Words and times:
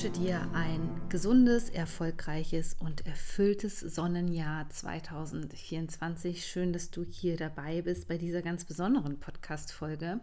Wünsche 0.00 0.20
dir 0.20 0.48
ein 0.52 1.08
gesundes, 1.08 1.70
erfolgreiches 1.70 2.76
und 2.78 3.04
erfülltes 3.04 3.80
Sonnenjahr 3.80 4.70
2024. 4.70 6.46
Schön, 6.46 6.72
dass 6.72 6.92
du 6.92 7.02
hier 7.02 7.36
dabei 7.36 7.82
bist 7.82 8.06
bei 8.06 8.16
dieser 8.16 8.40
ganz 8.40 8.64
besonderen 8.64 9.18
Podcast-Folge, 9.18 10.20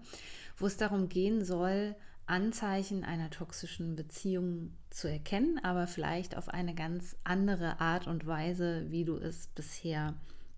wo 0.56 0.66
es 0.66 0.78
darum 0.78 1.10
gehen 1.10 1.44
soll, 1.44 1.94
Anzeichen 2.26 3.04
einer 3.04 3.30
toxischen 3.30 3.98
Beziehung 3.98 4.72
zu 4.92 5.10
erkennen, 5.10 5.60
aber 5.62 5.88
vielleicht 5.88 6.38
auf 6.38 6.48
eine 6.48 6.74
ganz 6.74 7.18
andere 7.26 7.82
Art 7.82 8.08
und 8.08 8.26
Weise, 8.26 8.86
wie 8.92 9.04
du 9.04 9.18
es 9.18 9.48
bisher 9.48 10.14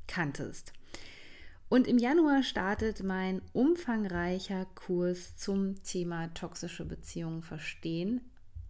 kanntest. 0.05 0.73
Und 1.69 1.87
im 1.87 1.97
Januar 1.97 2.43
startet 2.43 3.01
mein 3.01 3.41
umfangreicher 3.53 4.67
Kurs 4.75 5.35
zum 5.37 5.81
Thema 5.81 6.27
toxische 6.35 6.85
Beziehungen 6.85 7.41
verstehen 7.41 8.21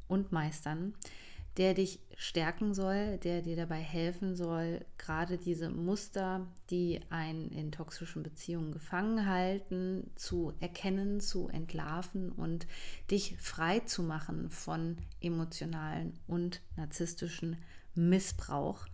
und 0.07 0.31
meistern, 0.31 0.93
der 1.57 1.73
dich 1.73 1.99
stärken 2.15 2.73
soll, 2.73 3.17
der 3.17 3.41
dir 3.41 3.55
dabei 3.55 3.79
helfen 3.79 4.35
soll, 4.35 4.85
gerade 4.97 5.37
diese 5.37 5.69
Muster, 5.69 6.47
die 6.69 7.01
einen 7.09 7.49
in 7.51 7.71
toxischen 7.71 8.21
Beziehungen 8.21 8.71
gefangen 8.71 9.25
halten, 9.25 10.11
zu 10.15 10.53
erkennen, 10.59 11.19
zu 11.19 11.47
entlarven 11.49 12.31
und 12.31 12.67
dich 13.09 13.37
frei 13.39 13.79
zu 13.79 14.03
machen 14.03 14.51
von 14.51 14.97
emotionalen 15.19 16.13
und 16.27 16.61
narzisstischen 16.75 17.57
Missbrauch. 17.95 18.85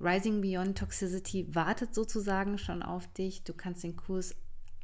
Rising 0.00 0.40
Beyond 0.40 0.78
Toxicity 0.78 1.54
wartet 1.54 1.94
sozusagen 1.94 2.58
schon 2.58 2.82
auf 2.82 3.06
dich. 3.12 3.44
Du 3.44 3.52
kannst 3.52 3.84
den 3.84 3.96
Kurs 3.96 4.34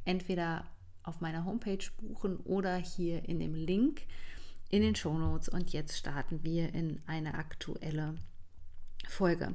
entweder 0.05 0.65
auf 1.03 1.21
meiner 1.21 1.45
Homepage 1.45 1.85
buchen 1.97 2.37
oder 2.37 2.75
hier 2.77 3.27
in 3.27 3.39
dem 3.39 3.55
Link 3.55 4.03
in 4.73 4.81
den 4.81 4.95
Shownotes 4.95 5.49
und 5.49 5.71
jetzt 5.71 5.95
starten 5.95 6.39
wir 6.41 6.73
in 6.73 6.99
eine 7.05 7.35
aktuelle 7.35 8.15
Folge. 9.07 9.53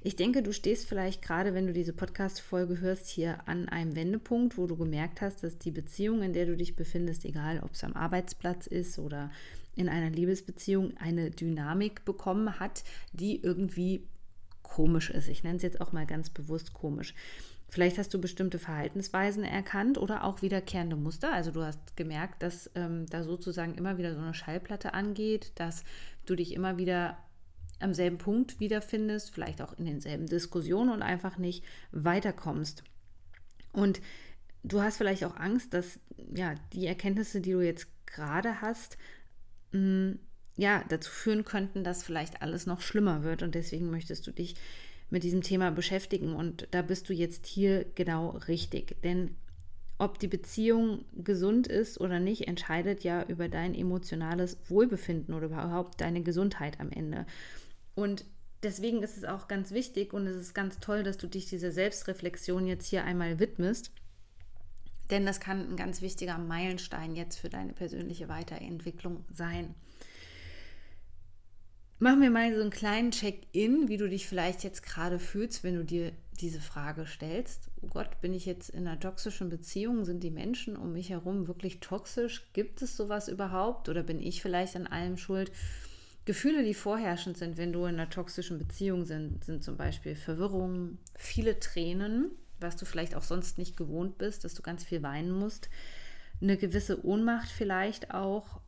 Ich 0.00 0.14
denke, 0.14 0.44
du 0.44 0.52
stehst 0.52 0.86
vielleicht 0.86 1.22
gerade, 1.22 1.54
wenn 1.54 1.66
du 1.66 1.72
diese 1.72 1.92
Podcast-Folge 1.92 2.78
hörst, 2.78 3.08
hier 3.08 3.48
an 3.48 3.68
einem 3.68 3.96
Wendepunkt, 3.96 4.56
wo 4.56 4.68
du 4.68 4.76
gemerkt 4.76 5.22
hast, 5.22 5.42
dass 5.42 5.58
die 5.58 5.72
Beziehung, 5.72 6.22
in 6.22 6.32
der 6.32 6.46
du 6.46 6.56
dich 6.56 6.76
befindest, 6.76 7.24
egal 7.24 7.58
ob 7.64 7.72
es 7.72 7.82
am 7.82 7.94
Arbeitsplatz 7.94 8.68
ist 8.68 9.00
oder 9.00 9.32
in 9.74 9.88
einer 9.88 10.10
Liebesbeziehung, 10.10 10.96
eine 10.98 11.32
Dynamik 11.32 12.04
bekommen 12.04 12.60
hat, 12.60 12.84
die 13.12 13.42
irgendwie 13.42 14.06
komisch 14.62 15.10
ist. 15.10 15.26
Ich 15.26 15.42
nenne 15.42 15.56
es 15.56 15.64
jetzt 15.64 15.80
auch 15.80 15.90
mal 15.90 16.06
ganz 16.06 16.30
bewusst 16.30 16.74
komisch. 16.74 17.12
Vielleicht 17.70 17.98
hast 17.98 18.12
du 18.12 18.20
bestimmte 18.20 18.58
Verhaltensweisen 18.58 19.44
erkannt 19.44 19.96
oder 19.96 20.24
auch 20.24 20.42
wiederkehrende 20.42 20.96
Muster. 20.96 21.32
Also 21.32 21.52
du 21.52 21.62
hast 21.62 21.96
gemerkt, 21.96 22.42
dass 22.42 22.68
ähm, 22.74 23.06
da 23.06 23.22
sozusagen 23.22 23.76
immer 23.76 23.96
wieder 23.96 24.12
so 24.12 24.20
eine 24.20 24.34
Schallplatte 24.34 24.92
angeht, 24.92 25.52
dass 25.54 25.84
du 26.26 26.34
dich 26.34 26.52
immer 26.52 26.78
wieder 26.78 27.16
am 27.78 27.94
selben 27.94 28.18
Punkt 28.18 28.58
wiederfindest, 28.58 29.32
vielleicht 29.32 29.62
auch 29.62 29.78
in 29.78 29.86
denselben 29.86 30.26
Diskussionen 30.26 30.90
und 30.90 31.02
einfach 31.02 31.38
nicht 31.38 31.64
weiterkommst. 31.92 32.82
Und 33.72 34.00
du 34.64 34.82
hast 34.82 34.96
vielleicht 34.96 35.24
auch 35.24 35.36
Angst, 35.36 35.72
dass 35.72 36.00
ja 36.34 36.56
die 36.72 36.86
Erkenntnisse, 36.86 37.40
die 37.40 37.52
du 37.52 37.60
jetzt 37.60 37.86
gerade 38.04 38.60
hast, 38.60 38.98
mh, 39.70 39.80
mm, 39.80 40.18
ja 40.56 40.84
dazu 40.88 41.10
führen 41.10 41.44
könnten, 41.44 41.84
dass 41.84 42.02
vielleicht 42.02 42.42
alles 42.42 42.66
noch 42.66 42.80
schlimmer 42.80 43.22
wird. 43.22 43.42
Und 43.42 43.54
deswegen 43.54 43.90
möchtest 43.90 44.26
du 44.26 44.32
dich 44.32 44.56
mit 45.10 45.24
diesem 45.24 45.42
Thema 45.42 45.70
beschäftigen. 45.70 46.34
Und 46.34 46.68
da 46.70 46.82
bist 46.82 47.08
du 47.08 47.12
jetzt 47.12 47.46
hier 47.46 47.84
genau 47.94 48.30
richtig. 48.48 48.96
Denn 49.02 49.36
ob 49.98 50.18
die 50.18 50.28
Beziehung 50.28 51.04
gesund 51.14 51.66
ist 51.66 52.00
oder 52.00 52.20
nicht, 52.20 52.48
entscheidet 52.48 53.04
ja 53.04 53.22
über 53.24 53.48
dein 53.48 53.74
emotionales 53.74 54.56
Wohlbefinden 54.68 55.34
oder 55.34 55.46
überhaupt 55.46 56.00
deine 56.00 56.22
Gesundheit 56.22 56.80
am 56.80 56.90
Ende. 56.90 57.26
Und 57.94 58.24
deswegen 58.62 59.02
ist 59.02 59.18
es 59.18 59.24
auch 59.24 59.46
ganz 59.46 59.72
wichtig 59.72 60.14
und 60.14 60.26
es 60.26 60.36
ist 60.36 60.54
ganz 60.54 60.80
toll, 60.80 61.02
dass 61.02 61.18
du 61.18 61.26
dich 61.26 61.46
dieser 61.46 61.70
Selbstreflexion 61.70 62.66
jetzt 62.66 62.86
hier 62.86 63.04
einmal 63.04 63.38
widmest. 63.38 63.90
Denn 65.10 65.26
das 65.26 65.40
kann 65.40 65.70
ein 65.70 65.76
ganz 65.76 66.02
wichtiger 66.02 66.38
Meilenstein 66.38 67.16
jetzt 67.16 67.38
für 67.38 67.50
deine 67.50 67.72
persönliche 67.72 68.28
Weiterentwicklung 68.28 69.24
sein. 69.34 69.74
Machen 72.02 72.22
wir 72.22 72.30
mal 72.30 72.54
so 72.54 72.62
einen 72.62 72.70
kleinen 72.70 73.10
Check-in, 73.10 73.88
wie 73.88 73.98
du 73.98 74.08
dich 74.08 74.26
vielleicht 74.26 74.64
jetzt 74.64 74.82
gerade 74.82 75.18
fühlst, 75.18 75.62
wenn 75.62 75.74
du 75.74 75.84
dir 75.84 76.12
diese 76.40 76.62
Frage 76.62 77.04
stellst. 77.04 77.68
Oh 77.82 77.88
Gott, 77.88 78.22
bin 78.22 78.32
ich 78.32 78.46
jetzt 78.46 78.70
in 78.70 78.86
einer 78.86 78.98
toxischen 78.98 79.50
Beziehung? 79.50 80.06
Sind 80.06 80.22
die 80.22 80.30
Menschen 80.30 80.78
um 80.78 80.94
mich 80.94 81.10
herum 81.10 81.46
wirklich 81.46 81.80
toxisch? 81.80 82.50
Gibt 82.54 82.80
es 82.80 82.96
sowas 82.96 83.28
überhaupt? 83.28 83.90
Oder 83.90 84.02
bin 84.02 84.18
ich 84.18 84.40
vielleicht 84.40 84.76
an 84.76 84.86
allem 84.86 85.18
schuld? 85.18 85.52
Gefühle, 86.24 86.64
die 86.64 86.72
vorherrschend 86.72 87.36
sind, 87.36 87.58
wenn 87.58 87.70
du 87.70 87.84
in 87.84 87.96
einer 87.96 88.08
toxischen 88.08 88.56
Beziehung 88.56 89.04
sind, 89.04 89.44
sind 89.44 89.62
zum 89.62 89.76
Beispiel 89.76 90.14
Verwirrung, 90.14 90.96
viele 91.18 91.60
Tränen, 91.60 92.30
was 92.60 92.76
du 92.76 92.86
vielleicht 92.86 93.14
auch 93.14 93.24
sonst 93.24 93.58
nicht 93.58 93.76
gewohnt 93.76 94.16
bist, 94.16 94.44
dass 94.44 94.54
du 94.54 94.62
ganz 94.62 94.84
viel 94.84 95.02
weinen 95.02 95.32
musst, 95.32 95.68
eine 96.40 96.56
gewisse 96.56 97.04
Ohnmacht 97.04 97.50
vielleicht 97.50 98.14
auch, 98.14 98.62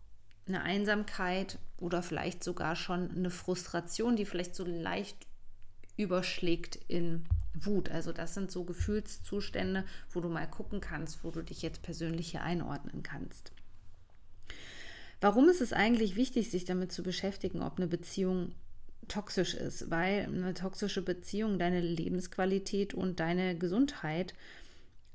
eine 0.46 0.62
Einsamkeit 0.62 1.58
oder 1.82 2.02
vielleicht 2.02 2.44
sogar 2.44 2.76
schon 2.76 3.10
eine 3.10 3.30
Frustration, 3.30 4.16
die 4.16 4.24
vielleicht 4.24 4.54
so 4.54 4.64
leicht 4.64 5.26
überschlägt 5.96 6.78
in 6.88 7.24
Wut. 7.54 7.90
Also 7.90 8.12
das 8.12 8.34
sind 8.34 8.50
so 8.50 8.64
Gefühlszustände, 8.64 9.84
wo 10.10 10.20
du 10.20 10.28
mal 10.28 10.48
gucken 10.48 10.80
kannst, 10.80 11.24
wo 11.24 11.30
du 11.30 11.42
dich 11.42 11.60
jetzt 11.62 11.82
persönlich 11.82 12.30
hier 12.30 12.42
einordnen 12.42 13.02
kannst. 13.02 13.52
Warum 15.20 15.48
ist 15.48 15.60
es 15.60 15.72
eigentlich 15.72 16.16
wichtig, 16.16 16.50
sich 16.50 16.64
damit 16.64 16.92
zu 16.92 17.02
beschäftigen, 17.02 17.62
ob 17.62 17.76
eine 17.76 17.86
Beziehung 17.86 18.52
toxisch 19.08 19.54
ist? 19.54 19.90
Weil 19.90 20.24
eine 20.24 20.54
toxische 20.54 21.02
Beziehung 21.02 21.58
deine 21.58 21.80
Lebensqualität 21.80 22.94
und 22.94 23.20
deine 23.20 23.56
Gesundheit 23.56 24.34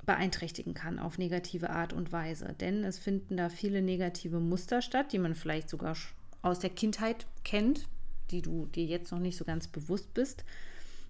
beeinträchtigen 0.05 0.73
kann 0.73 0.99
auf 0.99 1.17
negative 1.17 1.69
Art 1.69 1.91
und 1.91 2.13
Weise. 2.13 2.55
Denn 2.59 2.84
es 2.85 2.99
finden 2.99 3.35
da 3.35 3.49
viele 3.49 3.81
negative 3.81 4.39
Muster 4.39 4.81
statt, 4.81 5.11
die 5.11 5.19
man 5.19 5.35
vielleicht 5.35 5.69
sogar 5.69 5.95
aus 6.47 6.59
der 6.59 6.69
Kindheit 6.69 7.28
kennt, 7.44 7.88
die 8.31 8.41
du 8.41 8.66
dir 8.68 8.85
jetzt 8.85 9.12
noch 9.12 9.19
nicht 9.19 9.38
so 9.38 9.46
ganz 9.46 9.68
bewusst 9.68 10.13
bist, 10.13 10.44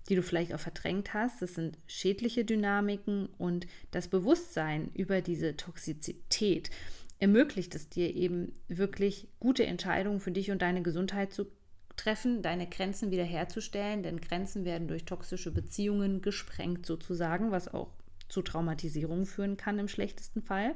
die 0.10 0.16
du 0.16 0.24
vielleicht 0.24 0.54
auch 0.54 0.60
verdrängt 0.60 1.14
hast. 1.14 1.42
Das 1.42 1.56
sind 1.56 1.78
schädliche 1.88 2.46
Dynamiken 2.46 3.28
und 3.38 3.68
das 3.92 4.08
Bewusstsein 4.08 4.90
über 4.94 5.22
diese 5.22 5.56
Toxizität 5.58 6.70
ermöglicht 7.20 7.74
es 7.76 7.90
dir 7.90 8.16
eben 8.16 8.54
wirklich 8.68 9.28
gute 9.40 9.66
Entscheidungen 9.66 10.20
für 10.20 10.32
dich 10.32 10.52
und 10.52 10.62
deine 10.62 10.84
Gesundheit 10.84 11.34
zu 11.34 11.48
treffen, 11.96 12.44
deine 12.44 12.70
Grenzen 12.70 13.10
wiederherzustellen, 13.10 14.04
denn 14.04 14.22
Grenzen 14.22 14.66
werden 14.66 14.88
durch 14.88 15.06
toxische 15.06 15.52
Beziehungen 15.52 16.22
gesprengt 16.22 16.86
sozusagen, 16.86 17.52
was 17.52 17.68
auch 17.68 17.90
zu 18.30 18.44
Traumatisierung 18.44 19.26
führen 19.26 19.58
kann 19.58 19.80
im 19.80 19.88
schlechtesten 19.88 20.44
Fall. 20.44 20.76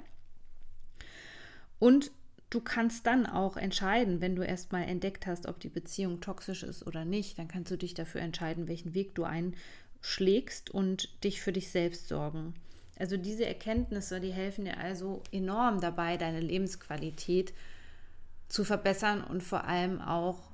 Und 1.78 2.11
du 2.51 2.59
kannst 2.59 3.07
dann 3.07 3.25
auch 3.25 3.57
entscheiden, 3.57 4.22
wenn 4.22 4.35
du 4.35 4.44
erstmal 4.44 4.84
entdeckt 4.84 5.25
hast, 5.25 5.47
ob 5.47 5.59
die 5.59 5.70
Beziehung 5.70 6.20
toxisch 6.20 6.61
ist 6.61 6.85
oder 6.85 7.05
nicht, 7.05 7.40
dann 7.40 7.47
kannst 7.47 7.72
du 7.72 7.78
dich 7.78 7.96
dafür 7.96 8.22
entscheiden, 8.22 8.67
welchen 8.67 8.93
Weg 8.93 9.16
du 9.16 9.23
einschlägst 9.23 10.70
und 10.70 11.23
dich 11.23 11.41
für 11.41 11.53
dich 11.53 11.72
selbst 11.72 12.09
sorgen. 12.09 12.53
Also 12.99 13.17
diese 13.17 13.46
Erkenntnisse, 13.46 14.20
die 14.20 14.34
helfen 14.34 14.66
dir 14.66 14.78
also 14.78 15.23
enorm 15.31 15.79
dabei, 15.79 16.17
deine 16.17 16.41
Lebensqualität 16.41 17.53
zu 18.49 18.66
verbessern 18.66 19.23
und 19.23 19.41
vor 19.41 19.64
allem 19.64 20.02
auch 20.02 20.52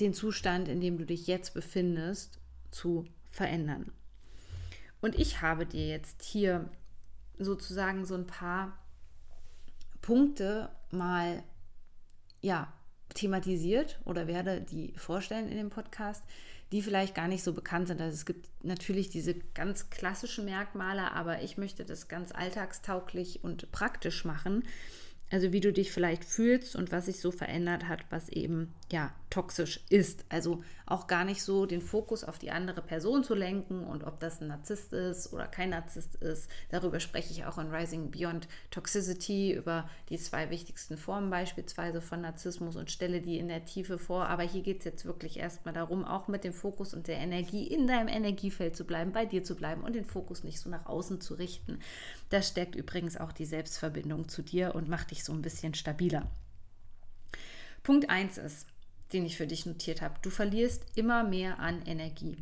den 0.00 0.12
Zustand, 0.12 0.68
in 0.68 0.80
dem 0.80 0.98
du 0.98 1.06
dich 1.06 1.28
jetzt 1.28 1.54
befindest, 1.54 2.38
zu 2.72 3.06
verändern. 3.30 3.92
Und 5.00 5.16
ich 5.16 5.40
habe 5.42 5.64
dir 5.64 5.86
jetzt 5.86 6.22
hier 6.22 6.68
sozusagen 7.38 8.04
so 8.04 8.16
ein 8.16 8.26
paar 8.26 8.76
Punkte 10.02 10.70
mal 10.92 11.42
ja 12.40 12.72
thematisiert 13.14 13.98
oder 14.04 14.26
werde 14.26 14.60
die 14.60 14.92
vorstellen 14.96 15.48
in 15.48 15.56
dem 15.56 15.70
Podcast, 15.70 16.22
die 16.72 16.82
vielleicht 16.82 17.14
gar 17.14 17.28
nicht 17.28 17.42
so 17.42 17.52
bekannt 17.52 17.88
sind. 17.88 18.00
Also 18.00 18.14
es 18.14 18.24
gibt 18.24 18.48
natürlich 18.64 19.10
diese 19.10 19.34
ganz 19.54 19.90
klassischen 19.90 20.44
Merkmale, 20.44 21.12
aber 21.12 21.42
ich 21.42 21.58
möchte 21.58 21.84
das 21.84 22.08
ganz 22.08 22.32
alltagstauglich 22.32 23.42
und 23.42 23.72
praktisch 23.72 24.24
machen. 24.24 24.64
Also 25.30 25.52
wie 25.52 25.60
du 25.60 25.72
dich 25.72 25.92
vielleicht 25.92 26.24
fühlst 26.24 26.74
und 26.74 26.90
was 26.90 27.06
sich 27.06 27.20
so 27.20 27.30
verändert 27.30 27.88
hat, 27.88 28.00
was 28.10 28.28
eben 28.28 28.74
ja 28.90 29.12
toxisch 29.30 29.80
ist. 29.88 30.24
Also 30.28 30.64
auch 30.86 31.06
gar 31.06 31.24
nicht 31.24 31.44
so 31.44 31.66
den 31.66 31.80
Fokus 31.80 32.24
auf 32.24 32.38
die 32.38 32.50
andere 32.50 32.82
Person 32.82 33.22
zu 33.22 33.36
lenken 33.36 33.84
und 33.84 34.02
ob 34.02 34.18
das 34.18 34.40
ein 34.40 34.48
Narzisst 34.48 34.92
ist 34.92 35.32
oder 35.32 35.46
kein 35.46 35.70
Narzisst 35.70 36.16
ist. 36.16 36.50
Darüber 36.70 36.98
spreche 36.98 37.30
ich 37.30 37.44
auch 37.44 37.58
in 37.58 37.72
Rising 37.72 38.10
Beyond 38.10 38.48
Toxicity 38.72 39.52
über 39.54 39.88
die 40.08 40.18
zwei 40.18 40.50
wichtigsten 40.50 40.96
Formen 40.96 41.30
beispielsweise 41.30 42.00
von 42.00 42.22
Narzissmus 42.22 42.74
und 42.74 42.90
stelle 42.90 43.20
die 43.20 43.38
in 43.38 43.46
der 43.46 43.64
Tiefe 43.64 43.98
vor. 43.98 44.26
Aber 44.26 44.42
hier 44.42 44.62
geht 44.62 44.80
es 44.80 44.84
jetzt 44.84 45.04
wirklich 45.04 45.38
erstmal 45.38 45.74
darum, 45.74 46.04
auch 46.04 46.26
mit 46.26 46.42
dem 46.42 46.52
Fokus 46.52 46.92
und 46.92 47.06
der 47.06 47.18
Energie 47.18 47.68
in 47.68 47.86
deinem 47.86 48.08
Energiefeld 48.08 48.74
zu 48.74 48.84
bleiben, 48.84 49.12
bei 49.12 49.26
dir 49.26 49.44
zu 49.44 49.54
bleiben 49.54 49.84
und 49.84 49.94
den 49.94 50.04
Fokus 50.04 50.42
nicht 50.42 50.58
so 50.58 50.68
nach 50.68 50.86
außen 50.86 51.20
zu 51.20 51.34
richten. 51.34 51.78
Das 52.30 52.48
stärkt 52.48 52.74
übrigens 52.74 53.16
auch 53.16 53.32
die 53.32 53.44
Selbstverbindung 53.44 54.28
zu 54.28 54.42
dir 54.42 54.74
und 54.74 54.88
macht 54.88 55.10
dich 55.10 55.24
so 55.24 55.32
ein 55.32 55.42
bisschen 55.42 55.74
stabiler. 55.74 56.30
Punkt 57.82 58.08
1 58.08 58.38
ist, 58.38 58.66
den 59.12 59.26
ich 59.26 59.36
für 59.36 59.46
dich 59.46 59.66
notiert 59.66 60.00
habe. 60.00 60.14
Du 60.22 60.30
verlierst 60.30 60.84
immer 60.96 61.24
mehr 61.24 61.58
an 61.58 61.82
Energie. 61.82 62.38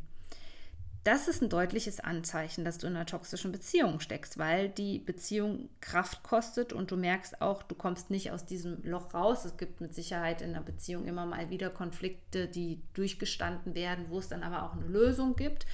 Das 1.04 1.26
ist 1.26 1.40
ein 1.40 1.48
deutliches 1.48 2.00
Anzeichen, 2.00 2.66
dass 2.66 2.76
du 2.76 2.86
in 2.86 2.94
einer 2.94 3.06
toxischen 3.06 3.50
Beziehung 3.50 4.00
steckst, 4.00 4.36
weil 4.36 4.68
die 4.68 4.98
Beziehung 4.98 5.70
Kraft 5.80 6.22
kostet 6.22 6.74
und 6.74 6.90
du 6.90 6.98
merkst 6.98 7.40
auch, 7.40 7.62
du 7.62 7.74
kommst 7.74 8.10
nicht 8.10 8.30
aus 8.30 8.44
diesem 8.44 8.82
Loch 8.82 9.14
raus. 9.14 9.46
Es 9.46 9.56
gibt 9.56 9.80
mit 9.80 9.94
Sicherheit 9.94 10.42
in 10.42 10.50
einer 10.50 10.60
Beziehung 10.60 11.06
immer 11.06 11.24
mal 11.24 11.48
wieder 11.48 11.70
Konflikte, 11.70 12.46
die 12.46 12.82
durchgestanden 12.92 13.74
werden, 13.74 14.06
wo 14.10 14.18
es 14.18 14.28
dann 14.28 14.42
aber 14.42 14.64
auch 14.64 14.74
eine 14.74 14.86
Lösung 14.86 15.34
gibt, 15.34 15.64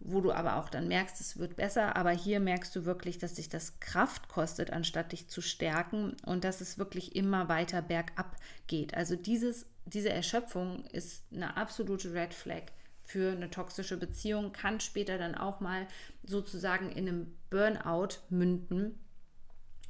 wo 0.00 0.20
du 0.20 0.32
aber 0.32 0.56
auch 0.56 0.68
dann 0.68 0.88
merkst, 0.88 1.20
es 1.20 1.38
wird 1.38 1.56
besser. 1.56 1.96
Aber 1.96 2.10
hier 2.10 2.40
merkst 2.40 2.74
du 2.76 2.84
wirklich, 2.84 3.18
dass 3.18 3.34
dich 3.34 3.48
das 3.48 3.80
Kraft 3.80 4.28
kostet, 4.28 4.70
anstatt 4.70 5.12
dich 5.12 5.28
zu 5.28 5.40
stärken 5.40 6.16
und 6.24 6.44
dass 6.44 6.60
es 6.60 6.78
wirklich 6.78 7.16
immer 7.16 7.48
weiter 7.48 7.82
bergab 7.82 8.36
geht. 8.66 8.94
Also 8.94 9.16
dieses 9.16 9.66
diese 9.86 10.10
Erschöpfung 10.10 10.84
ist 10.86 11.24
eine 11.32 11.56
absolute 11.56 12.12
Red 12.12 12.34
Flag 12.34 12.62
für 13.04 13.32
eine 13.32 13.50
toxische 13.50 13.98
Beziehung, 13.98 14.52
kann 14.52 14.80
später 14.80 15.18
dann 15.18 15.34
auch 15.34 15.60
mal 15.60 15.86
sozusagen 16.22 16.90
in 16.90 17.08
einem 17.08 17.36
Burnout 17.50 18.20
münden. 18.30 18.98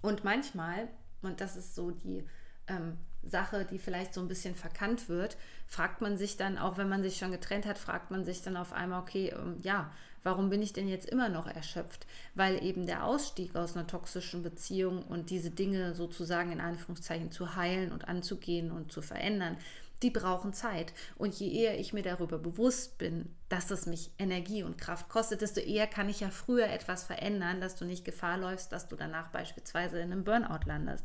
Und 0.03 0.25
manchmal, 0.25 0.89
und 1.23 1.41
das 1.41 1.57
ist 1.57 1.75
so 1.75 1.93
die 1.93 2.25
ähm, 2.67 2.99
Sache, 3.29 3.67
die 3.71 3.79
vielleicht 3.79 4.15
so 4.15 4.21
ein 4.21 4.29
bisschen 4.29 4.55
verkannt 4.55 5.09
wird, 5.09 5.37
fragt 5.67 6.01
man 6.01 6.17
sich 6.17 6.37
dann, 6.37 6.59
auch 6.59 6.77
wenn 6.77 6.89
man 6.89 7.03
sich 7.03 7.17
schon 7.17 7.33
getrennt 7.33 7.67
hat, 7.67 7.79
fragt 7.79 8.11
man 8.11 8.25
sich 8.25 8.43
dann 8.43 8.57
auf 8.57 8.73
einmal, 8.73 9.01
okay, 9.01 9.35
ähm, 9.37 9.57
ja, 9.63 9.91
warum 10.23 10.51
bin 10.51 10.63
ich 10.63 10.73
denn 10.73 10.89
jetzt 10.89 11.09
immer 11.09 11.29
noch 11.29 11.47
erschöpft? 11.47 12.07
Weil 12.35 12.63
eben 12.65 12.87
der 12.87 13.05
Ausstieg 13.05 13.55
aus 13.55 13.77
einer 13.77 13.87
toxischen 13.87 14.43
Beziehung 14.43 15.03
und 15.03 15.31
diese 15.31 15.51
Dinge 15.51 15.95
sozusagen 15.95 16.53
in 16.53 16.61
Anführungszeichen 16.61 17.31
zu 17.31 17.57
heilen 17.57 17.93
und 17.93 18.09
anzugehen 18.09 18.73
und 18.73 18.91
zu 18.91 19.03
verändern, 19.03 19.57
die 20.03 20.11
brauchen 20.11 20.53
Zeit. 20.53 20.93
Und 21.17 21.35
je 21.35 21.51
eher 21.51 21.79
ich 21.79 21.93
mir 21.93 22.03
darüber 22.03 22.39
bewusst 22.39 22.99
bin, 22.99 23.35
dass 23.49 23.71
es 23.71 23.87
mich 23.87 24.11
Energie 24.19 24.63
und 24.63 24.79
Kraft 24.79 25.09
kostet, 25.09 25.41
desto 25.41 25.61
eher 25.61 25.87
kann 25.87 26.09
ich 26.09 26.21
ja 26.21 26.31
früher 26.31 26.69
etwas 26.69 27.05
verändern, 27.05 27.61
dass 27.61 27.77
du 27.77 27.85
nicht 27.85 28.05
Gefahr 28.05 28.37
läufst, 28.37 28.73
dass 28.73 28.89
du 28.89 28.97
danach 28.97 29.29
beispielsweise 29.29 29.99
in 29.99 30.13
einem 30.13 30.25
Burnout 30.25 30.67
landest. 30.67 31.05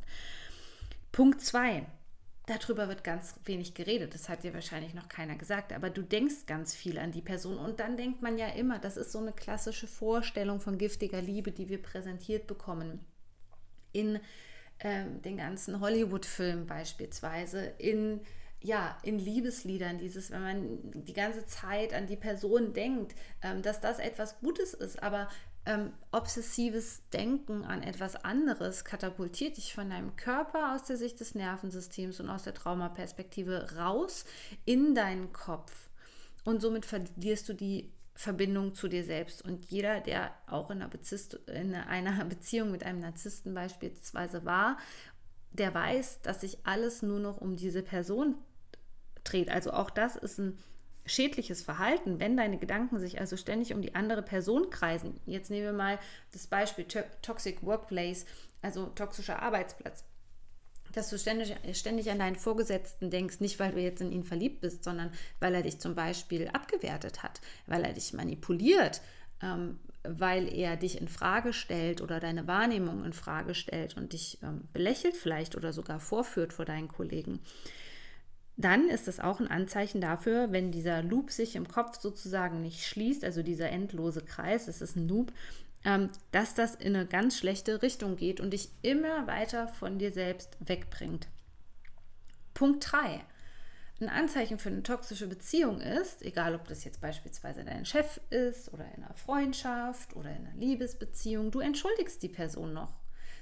Punkt 1.11 1.41
2. 1.41 1.85
Darüber 2.49 2.87
wird 2.87 3.03
ganz 3.03 3.35
wenig 3.45 3.75
geredet. 3.75 4.15
Das 4.15 4.27
hat 4.27 4.43
dir 4.43 4.55
wahrscheinlich 4.55 4.95
noch 4.95 5.07
keiner 5.07 5.35
gesagt. 5.35 5.71
Aber 5.71 5.91
du 5.91 6.01
denkst 6.01 6.47
ganz 6.47 6.73
viel 6.73 6.97
an 6.97 7.11
die 7.11 7.21
Person. 7.21 7.59
Und 7.59 7.79
dann 7.79 7.95
denkt 7.95 8.23
man 8.23 8.39
ja 8.39 8.47
immer, 8.47 8.79
das 8.79 8.97
ist 8.97 9.11
so 9.11 9.19
eine 9.19 9.33
klassische 9.33 9.85
Vorstellung 9.85 10.59
von 10.59 10.79
giftiger 10.79 11.21
Liebe, 11.21 11.51
die 11.51 11.69
wir 11.69 11.79
präsentiert 11.79 12.47
bekommen. 12.47 13.05
In 13.91 14.19
ähm, 14.79 15.21
den 15.21 15.37
ganzen 15.37 15.79
Hollywood-Filmen 15.79 16.65
beispielsweise, 16.65 17.65
in 17.77 18.21
ja, 18.61 18.97
in 19.03 19.19
Liebesliedern, 19.19 19.99
dieses, 19.99 20.31
wenn 20.31 20.41
man 20.41 20.79
die 21.05 21.13
ganze 21.13 21.45
Zeit 21.45 21.93
an 21.93 22.07
die 22.07 22.17
Person 22.17 22.73
denkt, 22.73 23.15
ähm, 23.41 23.61
dass 23.61 23.79
das 23.79 23.99
etwas 23.99 24.39
Gutes 24.39 24.73
ist, 24.73 25.01
aber 25.01 25.29
ähm, 25.65 25.93
obsessives 26.11 27.01
Denken 27.11 27.63
an 27.63 27.83
etwas 27.83 28.15
anderes 28.15 28.85
katapultiert 28.85 29.57
dich 29.57 29.73
von 29.73 29.89
deinem 29.89 30.15
Körper 30.15 30.73
aus 30.73 30.83
der 30.83 30.97
Sicht 30.97 31.19
des 31.19 31.35
Nervensystems 31.35 32.19
und 32.19 32.29
aus 32.29 32.43
der 32.43 32.53
Traumaperspektive 32.53 33.75
raus 33.77 34.25
in 34.65 34.95
deinen 34.95 35.31
Kopf. 35.33 35.89
Und 36.43 36.61
somit 36.61 36.85
verlierst 36.85 37.49
du 37.49 37.53
die 37.53 37.91
Verbindung 38.15 38.73
zu 38.73 38.87
dir 38.87 39.03
selbst. 39.03 39.43
Und 39.43 39.71
jeder, 39.71 40.01
der 40.01 40.31
auch 40.47 40.69
in 40.71 40.81
einer, 40.81 40.89
in 41.47 41.75
einer 41.75 42.25
Beziehung 42.29 42.71
mit 42.71 42.83
einem 42.83 42.99
Narzissten 42.99 43.53
beispielsweise 43.53 44.45
war, 44.45 44.77
der 45.51 45.73
weiß, 45.73 46.21
dass 46.21 46.41
sich 46.41 46.57
alles 46.65 47.01
nur 47.01 47.19
noch 47.19 47.37
um 47.37 47.55
diese 47.55 47.81
Person 47.81 48.35
dreht. 49.23 49.49
Also 49.49 49.71
auch 49.71 49.89
das 49.89 50.15
ist 50.15 50.37
ein 50.37 50.57
schädliches 51.09 51.61
Verhalten, 51.61 52.19
wenn 52.19 52.37
deine 52.37 52.57
Gedanken 52.57 52.99
sich 52.99 53.19
also 53.19 53.37
ständig 53.37 53.73
um 53.73 53.81
die 53.81 53.95
andere 53.95 54.21
Person 54.21 54.69
kreisen. 54.69 55.19
Jetzt 55.25 55.49
nehmen 55.49 55.65
wir 55.65 55.73
mal 55.73 55.99
das 56.31 56.47
Beispiel 56.47 56.85
Toxic 57.21 57.63
Workplace, 57.63 58.25
also 58.61 58.87
toxischer 58.87 59.41
Arbeitsplatz. 59.41 60.03
Dass 60.93 61.09
du 61.09 61.19
ständig, 61.19 61.55
ständig 61.73 62.09
an 62.09 62.19
deinen 62.19 62.35
Vorgesetzten 62.35 63.11
denkst, 63.11 63.41
nicht 63.41 63.59
weil 63.59 63.71
du 63.71 63.79
jetzt 63.79 64.01
in 64.01 64.11
ihn 64.11 64.23
verliebt 64.23 64.61
bist, 64.61 64.83
sondern 64.83 65.11
weil 65.39 65.53
er 65.53 65.61
dich 65.61 65.79
zum 65.79 65.93
Beispiel 65.93 66.47
abgewertet 66.47 67.21
hat, 67.21 67.41
weil 67.67 67.83
er 67.83 67.93
dich 67.93 68.13
manipuliert, 68.13 69.01
ähm, 69.41 69.79
weil 70.03 70.51
er 70.51 70.77
dich 70.77 70.99
in 70.99 71.07
Frage 71.07 71.53
stellt 71.53 72.01
oder 72.01 72.19
deine 72.19 72.47
Wahrnehmung 72.47 73.03
in 73.03 73.13
Frage 73.13 73.53
stellt 73.53 73.97
und 73.97 74.13
dich 74.13 74.39
ähm, 74.41 74.67
belächelt 74.73 75.15
vielleicht 75.15 75.55
oder 75.55 75.73
sogar 75.73 75.99
vorführt 75.99 76.53
vor 76.53 76.65
deinen 76.65 76.87
Kollegen 76.87 77.39
dann 78.59 78.89
ist 78.89 79.07
es 79.07 79.21
auch 79.21 79.39
ein 79.39 79.47
Anzeichen 79.47 80.01
dafür, 80.01 80.51
wenn 80.51 80.69
dieser 80.69 81.01
Loop 81.01 81.31
sich 81.31 81.55
im 81.55 81.69
Kopf 81.69 81.97
sozusagen 81.97 82.61
nicht 82.61 82.85
schließt, 82.85 83.23
also 83.23 83.41
dieser 83.41 83.69
endlose 83.69 84.21
Kreis, 84.21 84.67
es 84.67 84.81
ist 84.81 84.97
ein 84.97 85.07
Loop, 85.07 85.31
ähm, 85.85 86.09
dass 86.33 86.55
das 86.55 86.75
in 86.75 86.93
eine 86.93 87.05
ganz 87.05 87.37
schlechte 87.37 87.81
Richtung 87.81 88.17
geht 88.17 88.41
und 88.41 88.51
dich 88.51 88.69
immer 88.81 89.27
weiter 89.27 89.69
von 89.69 89.97
dir 89.97 90.11
selbst 90.11 90.57
wegbringt. 90.59 91.29
Punkt 92.53 92.91
3. 92.91 93.21
Ein 94.01 94.09
Anzeichen 94.09 94.59
für 94.59 94.69
eine 94.69 94.83
toxische 94.83 95.27
Beziehung 95.27 95.79
ist, 95.79 96.21
egal 96.21 96.53
ob 96.53 96.67
das 96.67 96.83
jetzt 96.83 96.99
beispielsweise 96.99 97.63
dein 97.63 97.85
Chef 97.85 98.19
ist 98.29 98.73
oder 98.73 98.85
in 98.93 99.05
einer 99.05 99.13
Freundschaft 99.13 100.17
oder 100.17 100.31
in 100.31 100.45
einer 100.45 100.57
Liebesbeziehung, 100.57 101.51
du 101.51 101.61
entschuldigst 101.61 102.21
die 102.21 102.29
Person 102.29 102.73
noch. 102.73 102.93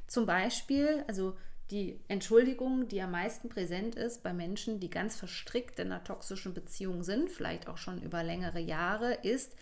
Zum 0.05 0.27
Beispiel, 0.27 1.03
also 1.07 1.35
die 1.71 1.99
Entschuldigung, 2.07 2.87
die 2.87 3.01
am 3.01 3.11
meisten 3.11 3.49
präsent 3.49 3.95
ist 3.95 4.23
bei 4.23 4.33
Menschen, 4.33 4.79
die 4.79 4.89
ganz 4.89 5.17
verstrickt 5.17 5.79
in 5.79 5.91
einer 5.91 6.03
toxischen 6.03 6.53
Beziehung 6.53 7.03
sind, 7.03 7.29
vielleicht 7.29 7.67
auch 7.67 7.77
schon 7.77 8.01
über 8.01 8.23
längere 8.23 8.59
Jahre, 8.59 9.13
ist 9.13 9.55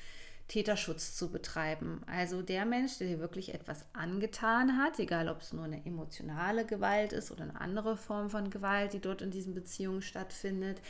Täterschutz 0.48 1.16
zu 1.16 1.32
betreiben. 1.32 2.02
Also 2.06 2.44
der 2.44 2.66
Mensch, 2.66 3.00
der 3.00 3.08
dir 3.08 3.20
wirklich 3.20 3.56
etwas 3.56 3.86
angetan 3.94 4.78
hat, 4.78 5.00
egal 5.00 5.30
ob 5.30 5.42
es 5.42 5.54
nur 5.54 5.66
eine 5.66 5.84
emotionale 5.84 6.66
Gewalt 6.66 7.14
ist 7.14 7.32
oder 7.32 7.44
eine 7.44 7.60
andere 7.60 7.98
Form 7.98 8.30
von 8.30 8.52
Gewalt, 8.52 8.94
die 8.94 9.00
dort 9.00 9.24
in 9.24 9.32
diesen 9.32 9.56
Beziehungen 9.56 10.04
stattfindet, 10.04 10.82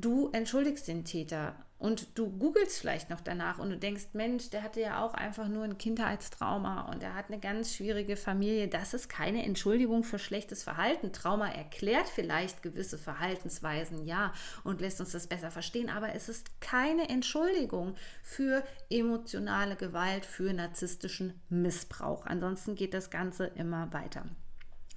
du 0.00 0.30
entschuldigst 0.32 0.88
den 0.88 1.04
Täter 1.04 1.54
und 1.78 2.18
du 2.18 2.28
googelst 2.28 2.80
vielleicht 2.80 3.08
noch 3.08 3.20
danach 3.20 3.60
und 3.60 3.70
du 3.70 3.78
denkst, 3.78 4.08
Mensch, 4.12 4.50
der 4.50 4.64
hatte 4.64 4.80
ja 4.80 5.04
auch 5.04 5.14
einfach 5.14 5.46
nur 5.46 5.62
ein 5.62 5.78
Kindheitstrauma 5.78 6.90
und 6.90 7.04
er 7.04 7.14
hat 7.14 7.26
eine 7.28 7.38
ganz 7.38 7.74
schwierige 7.74 8.16
Familie. 8.16 8.66
Das 8.66 8.94
ist 8.94 9.08
keine 9.08 9.44
Entschuldigung 9.44 10.02
für 10.02 10.18
schlechtes 10.18 10.64
Verhalten. 10.64 11.12
Trauma 11.12 11.48
erklärt 11.48 12.08
vielleicht 12.08 12.62
gewisse 12.62 12.98
Verhaltensweisen, 12.98 14.04
ja, 14.06 14.32
und 14.64 14.80
lässt 14.80 15.00
uns 15.00 15.12
das 15.12 15.28
besser 15.28 15.52
verstehen, 15.52 15.88
aber 15.88 16.14
es 16.14 16.28
ist 16.28 16.60
keine 16.60 17.08
Entschuldigung 17.08 17.94
für 18.22 18.64
emotionale 18.90 19.76
Gewalt, 19.76 20.26
für 20.26 20.52
narzisstischen 20.52 21.40
Missbrauch. 21.48 22.26
Ansonsten 22.26 22.74
geht 22.74 22.92
das 22.92 23.10
Ganze 23.10 23.46
immer 23.46 23.92
weiter. 23.92 24.24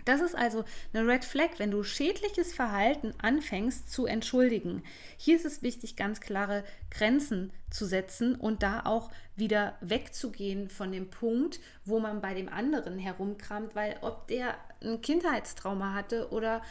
Das 0.05 0.21
ist 0.21 0.35
also 0.35 0.63
eine 0.93 1.07
Red 1.07 1.25
Flag, 1.25 1.49
wenn 1.57 1.71
du 1.71 1.83
schädliches 1.83 2.53
Verhalten 2.53 3.13
anfängst 3.21 3.91
zu 3.91 4.05
entschuldigen. 4.05 4.83
Hier 5.17 5.35
ist 5.35 5.45
es 5.45 5.61
wichtig, 5.61 5.95
ganz 5.95 6.21
klare 6.21 6.63
Grenzen 6.89 7.51
zu 7.69 7.85
setzen 7.85 8.35
und 8.35 8.63
da 8.63 8.81
auch 8.85 9.11
wieder 9.35 9.77
wegzugehen 9.81 10.69
von 10.69 10.91
dem 10.91 11.09
Punkt, 11.09 11.59
wo 11.85 11.99
man 11.99 12.21
bei 12.21 12.33
dem 12.33 12.49
anderen 12.49 12.97
herumkramt, 12.97 13.75
weil 13.75 13.97
ob 14.01 14.27
der 14.27 14.55
ein 14.83 15.01
Kindheitstrauma 15.01 15.93
hatte 15.93 16.29
oder 16.31 16.61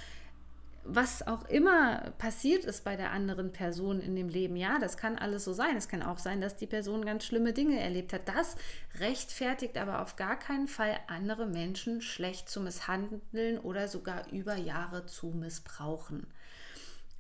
was 0.95 1.27
auch 1.27 1.49
immer 1.49 2.13
passiert 2.19 2.65
ist 2.65 2.85
bei 2.85 2.97
der 2.97 3.13
anderen 3.13 3.53
Person 3.53 4.01
in 4.01 4.17
dem 4.17 4.29
Leben, 4.29 4.57
ja, 4.57 4.79
das 4.79 4.97
kann 4.97 5.17
alles 5.17 5.45
so 5.45 5.53
sein. 5.53 5.77
Es 5.77 5.89
kann 5.89 6.03
auch 6.03 6.19
sein, 6.19 6.41
dass 6.41 6.57
die 6.57 6.67
Person 6.67 7.05
ganz 7.05 7.25
schlimme 7.25 7.53
Dinge 7.53 7.81
erlebt 7.81 8.13
hat. 8.13 8.29
Das 8.29 8.57
rechtfertigt 8.99 9.79
aber 9.79 10.03
auf 10.03 10.17
gar 10.17 10.39
keinen 10.39 10.69
Fall 10.69 10.97
andere 11.07 11.47
Menschen 11.47 12.01
schlecht 12.01 12.49
zu 12.49 12.61
misshandeln 12.61 13.59
oder 13.59 13.89
sogar 13.89 14.31
über 14.31 14.57
Jahre 14.57 15.07
zu 15.07 15.29
missbrauchen. 15.29 16.27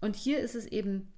Und 0.01 0.17
hier 0.17 0.41
ist 0.41 0.55
es 0.55 0.67
eben 0.67 1.13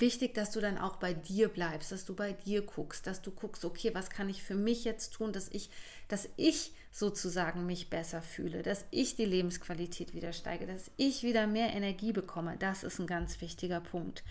wichtig, 0.00 0.34
dass 0.34 0.50
du 0.50 0.60
dann 0.60 0.78
auch 0.78 0.96
bei 0.96 1.12
dir 1.12 1.48
bleibst, 1.48 1.92
dass 1.92 2.04
du 2.04 2.14
bei 2.14 2.32
dir 2.32 2.62
guckst, 2.62 3.06
dass 3.06 3.22
du 3.22 3.30
guckst, 3.30 3.64
okay, 3.64 3.90
was 3.94 4.10
kann 4.10 4.28
ich 4.28 4.42
für 4.42 4.54
mich 4.54 4.84
jetzt 4.84 5.14
tun, 5.14 5.32
dass 5.32 5.48
ich, 5.48 5.70
dass 6.08 6.28
ich 6.36 6.72
sozusagen 6.90 7.66
mich 7.66 7.90
besser 7.90 8.22
fühle, 8.22 8.62
dass 8.62 8.84
ich 8.90 9.16
die 9.16 9.24
Lebensqualität 9.24 10.14
wieder 10.14 10.32
steige, 10.32 10.66
dass 10.66 10.90
ich 10.96 11.22
wieder 11.22 11.46
mehr 11.46 11.74
Energie 11.74 12.12
bekomme. 12.12 12.56
Das 12.58 12.84
ist 12.84 12.98
ein 12.98 13.06
ganz 13.06 13.40
wichtiger 13.40 13.80
Punkt. 13.80 14.24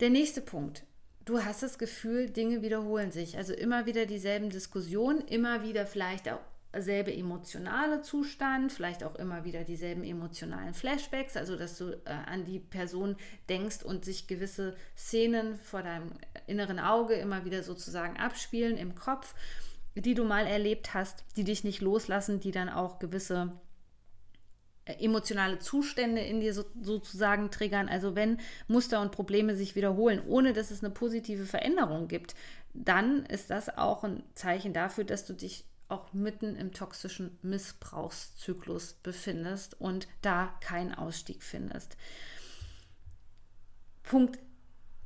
Der 0.00 0.10
nächste 0.10 0.40
Punkt. 0.40 0.84
Du 1.26 1.44
hast 1.44 1.62
das 1.62 1.78
Gefühl, 1.78 2.30
Dinge 2.30 2.62
wiederholen 2.62 3.12
sich. 3.12 3.36
Also 3.36 3.52
immer 3.52 3.86
wieder 3.86 4.06
dieselben 4.06 4.50
Diskussionen, 4.50 5.20
immer 5.20 5.62
wieder 5.62 5.86
vielleicht 5.86 6.28
auch 6.28 6.40
selbe 6.78 7.12
emotionale 7.12 8.02
Zustand, 8.02 8.72
vielleicht 8.72 9.02
auch 9.02 9.16
immer 9.16 9.44
wieder 9.44 9.64
dieselben 9.64 10.04
emotionalen 10.04 10.72
Flashbacks, 10.72 11.36
also 11.36 11.56
dass 11.56 11.76
du 11.78 11.92
äh, 12.04 12.10
an 12.26 12.44
die 12.44 12.60
Person 12.60 13.16
denkst 13.48 13.82
und 13.82 14.04
sich 14.04 14.28
gewisse 14.28 14.76
Szenen 14.96 15.56
vor 15.56 15.82
deinem 15.82 16.12
inneren 16.46 16.78
Auge 16.78 17.14
immer 17.14 17.44
wieder 17.44 17.62
sozusagen 17.62 18.16
abspielen 18.18 18.76
im 18.76 18.94
Kopf, 18.94 19.34
die 19.96 20.14
du 20.14 20.24
mal 20.24 20.46
erlebt 20.46 20.94
hast, 20.94 21.24
die 21.36 21.44
dich 21.44 21.64
nicht 21.64 21.80
loslassen, 21.80 22.38
die 22.38 22.52
dann 22.52 22.68
auch 22.68 23.00
gewisse 23.00 23.52
äh, 24.84 25.04
emotionale 25.04 25.58
Zustände 25.58 26.20
in 26.20 26.40
dir 26.40 26.54
so, 26.54 26.64
sozusagen 26.80 27.50
triggern. 27.50 27.88
Also 27.88 28.14
wenn 28.14 28.38
Muster 28.68 29.00
und 29.00 29.10
Probleme 29.10 29.56
sich 29.56 29.74
wiederholen, 29.74 30.22
ohne 30.24 30.52
dass 30.52 30.70
es 30.70 30.84
eine 30.84 30.92
positive 30.92 31.46
Veränderung 31.46 32.06
gibt, 32.06 32.36
dann 32.74 33.26
ist 33.26 33.50
das 33.50 33.76
auch 33.76 34.04
ein 34.04 34.22
Zeichen 34.34 34.72
dafür, 34.72 35.02
dass 35.02 35.26
du 35.26 35.32
dich 35.32 35.64
auch 35.90 36.12
mitten 36.12 36.56
im 36.56 36.72
toxischen 36.72 37.38
Missbrauchszyklus 37.42 38.94
befindest 39.02 39.80
und 39.80 40.08
da 40.22 40.54
keinen 40.60 40.94
Ausstieg 40.94 41.42
findest. 41.42 41.96
Punkt 44.02 44.38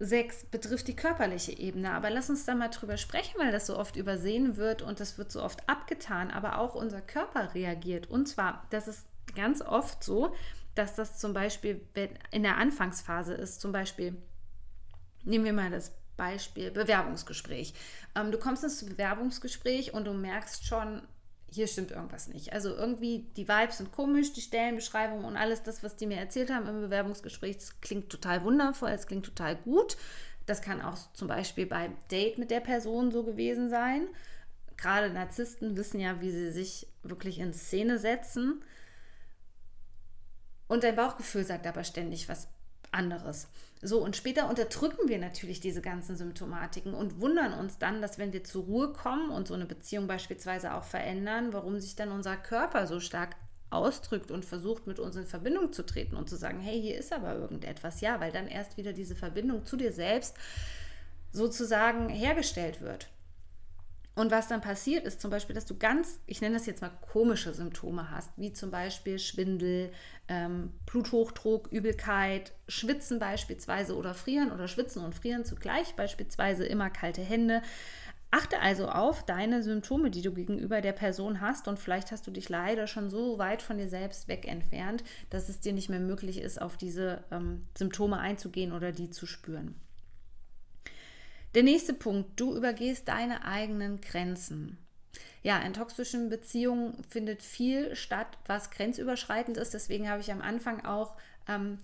6 0.00 0.46
betrifft 0.46 0.88
die 0.88 0.96
körperliche 0.96 1.52
Ebene, 1.56 1.92
aber 1.92 2.10
lass 2.10 2.28
uns 2.28 2.44
da 2.44 2.54
mal 2.54 2.68
drüber 2.68 2.96
sprechen, 2.96 3.38
weil 3.38 3.52
das 3.52 3.66
so 3.66 3.78
oft 3.78 3.96
übersehen 3.96 4.56
wird 4.56 4.82
und 4.82 4.98
das 4.98 5.18
wird 5.18 5.30
so 5.30 5.42
oft 5.42 5.68
abgetan, 5.68 6.30
aber 6.30 6.58
auch 6.58 6.74
unser 6.74 7.00
Körper 7.00 7.54
reagiert. 7.54 8.10
Und 8.10 8.26
zwar, 8.26 8.66
das 8.70 8.88
ist 8.88 9.06
ganz 9.34 9.62
oft 9.62 10.02
so, 10.02 10.34
dass 10.74 10.96
das 10.96 11.18
zum 11.18 11.32
Beispiel 11.32 11.80
in 12.32 12.42
der 12.42 12.56
Anfangsphase 12.56 13.34
ist, 13.34 13.60
zum 13.60 13.70
Beispiel, 13.70 14.16
nehmen 15.22 15.44
wir 15.44 15.52
mal 15.52 15.70
das 15.70 15.92
Beispiel 16.16 16.70
Bewerbungsgespräch. 16.70 17.74
Ähm, 18.14 18.30
du 18.30 18.38
kommst 18.38 18.64
ins 18.64 18.84
Bewerbungsgespräch 18.84 19.94
und 19.94 20.04
du 20.04 20.12
merkst 20.12 20.66
schon, 20.66 21.02
hier 21.50 21.66
stimmt 21.68 21.92
irgendwas 21.92 22.28
nicht. 22.28 22.52
Also 22.52 22.74
irgendwie 22.74 23.30
die 23.36 23.48
Vibes 23.48 23.78
sind 23.78 23.92
komisch, 23.92 24.32
die 24.32 24.40
Stellenbeschreibung 24.40 25.24
und 25.24 25.36
alles 25.36 25.62
das, 25.62 25.82
was 25.82 25.96
die 25.96 26.06
mir 26.06 26.18
erzählt 26.18 26.50
haben 26.50 26.66
im 26.66 26.80
Bewerbungsgespräch, 26.80 27.58
klingt 27.80 28.10
total 28.10 28.42
wundervoll, 28.42 28.90
es 28.90 29.06
klingt 29.06 29.26
total 29.26 29.56
gut. 29.56 29.96
Das 30.46 30.62
kann 30.62 30.82
auch 30.82 30.98
zum 31.12 31.28
Beispiel 31.28 31.66
beim 31.66 31.96
Date 32.10 32.38
mit 32.38 32.50
der 32.50 32.60
Person 32.60 33.12
so 33.12 33.22
gewesen 33.22 33.70
sein. 33.70 34.08
Gerade 34.76 35.10
Narzissten 35.10 35.76
wissen 35.76 36.00
ja, 36.00 36.20
wie 36.20 36.30
sie 36.30 36.50
sich 36.50 36.88
wirklich 37.02 37.38
in 37.38 37.54
Szene 37.54 37.98
setzen. 37.98 38.62
Und 40.66 40.82
dein 40.82 40.96
Bauchgefühl 40.96 41.44
sagt 41.44 41.66
aber 41.66 41.84
ständig 41.84 42.28
was 42.28 42.48
anderes. 42.94 43.48
So, 43.82 44.02
und 44.02 44.16
später 44.16 44.48
unterdrücken 44.48 45.08
wir 45.08 45.18
natürlich 45.18 45.60
diese 45.60 45.82
ganzen 45.82 46.16
Symptomatiken 46.16 46.94
und 46.94 47.20
wundern 47.20 47.52
uns 47.52 47.78
dann, 47.78 48.00
dass 48.00 48.18
wenn 48.18 48.32
wir 48.32 48.44
zur 48.44 48.64
Ruhe 48.64 48.92
kommen 48.92 49.30
und 49.30 49.46
so 49.46 49.54
eine 49.54 49.66
Beziehung 49.66 50.06
beispielsweise 50.06 50.72
auch 50.74 50.84
verändern, 50.84 51.52
warum 51.52 51.78
sich 51.80 51.94
dann 51.94 52.10
unser 52.10 52.36
Körper 52.36 52.86
so 52.86 53.00
stark 53.00 53.36
ausdrückt 53.68 54.30
und 54.30 54.44
versucht, 54.44 54.86
mit 54.86 54.98
uns 54.98 55.16
in 55.16 55.26
Verbindung 55.26 55.72
zu 55.72 55.84
treten 55.84 56.16
und 56.16 56.30
zu 56.30 56.36
sagen, 56.36 56.60
hey, 56.60 56.80
hier 56.80 56.96
ist 56.96 57.12
aber 57.12 57.34
irgendetwas. 57.34 58.00
Ja, 58.00 58.20
weil 58.20 58.32
dann 58.32 58.48
erst 58.48 58.76
wieder 58.76 58.92
diese 58.92 59.16
Verbindung 59.16 59.66
zu 59.66 59.76
dir 59.76 59.92
selbst 59.92 60.36
sozusagen 61.32 62.08
hergestellt 62.08 62.80
wird. 62.80 63.08
Und 64.14 64.30
was 64.30 64.46
dann 64.46 64.60
passiert 64.60 65.04
ist 65.04 65.20
zum 65.20 65.30
Beispiel, 65.30 65.54
dass 65.54 65.66
du 65.66 65.76
ganz, 65.76 66.20
ich 66.26 66.40
nenne 66.40 66.54
das 66.54 66.66
jetzt 66.66 66.82
mal 66.82 66.92
komische 67.12 67.52
Symptome 67.52 68.10
hast, 68.10 68.30
wie 68.36 68.52
zum 68.52 68.70
Beispiel 68.70 69.18
Schwindel, 69.18 69.90
ähm, 70.28 70.72
Bluthochdruck, 70.86 71.68
Übelkeit, 71.72 72.52
Schwitzen 72.68 73.18
beispielsweise 73.18 73.96
oder 73.96 74.14
Frieren 74.14 74.52
oder 74.52 74.68
Schwitzen 74.68 75.04
und 75.04 75.16
Frieren 75.16 75.44
zugleich, 75.44 75.94
beispielsweise 75.96 76.64
immer 76.64 76.90
kalte 76.90 77.22
Hände. 77.22 77.60
Achte 78.30 78.60
also 78.60 78.88
auf 78.88 79.24
deine 79.24 79.62
Symptome, 79.62 80.10
die 80.10 80.22
du 80.22 80.32
gegenüber 80.32 80.80
der 80.80 80.92
Person 80.92 81.40
hast 81.40 81.66
und 81.66 81.78
vielleicht 81.78 82.10
hast 82.10 82.26
du 82.26 82.30
dich 82.30 82.48
leider 82.48 82.86
schon 82.86 83.10
so 83.10 83.38
weit 83.38 83.62
von 83.62 83.78
dir 83.78 83.88
selbst 83.88 84.28
weg 84.28 84.46
entfernt, 84.46 85.04
dass 85.30 85.48
es 85.48 85.60
dir 85.60 85.72
nicht 85.72 85.88
mehr 85.88 86.00
möglich 86.00 86.40
ist, 86.40 86.60
auf 86.60 86.76
diese 86.76 87.22
ähm, 87.30 87.62
Symptome 87.76 88.18
einzugehen 88.18 88.72
oder 88.72 88.90
die 88.90 89.10
zu 89.10 89.26
spüren. 89.26 89.76
Der 91.54 91.62
nächste 91.62 91.94
Punkt, 91.94 92.40
du 92.40 92.56
übergehst 92.56 93.06
deine 93.06 93.44
eigenen 93.44 94.00
Grenzen. 94.00 94.78
Ja, 95.42 95.58
in 95.58 95.72
toxischen 95.72 96.28
Beziehungen 96.28 97.04
findet 97.08 97.42
viel 97.42 97.94
statt, 97.94 98.38
was 98.46 98.70
grenzüberschreitend 98.70 99.56
ist. 99.56 99.74
Deswegen 99.74 100.08
habe 100.08 100.20
ich 100.20 100.32
am 100.32 100.40
Anfang 100.40 100.84
auch 100.84 101.14
ähm, 101.46 101.78